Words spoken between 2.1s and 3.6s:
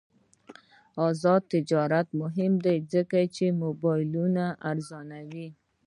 مهم دی ځکه چې